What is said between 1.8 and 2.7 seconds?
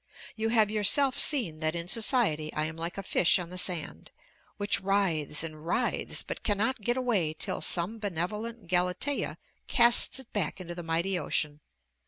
society I